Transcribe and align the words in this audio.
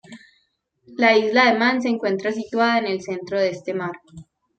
La 0.97 1.15
isla 1.15 1.45
de 1.53 1.59
Man 1.59 1.79
se 1.79 1.87
encuentra 1.89 2.31
situada 2.31 2.79
en 2.79 2.87
el 2.87 3.01
centro 3.03 3.39
de 3.39 3.49
este 3.51 3.75
mar. 3.75 3.93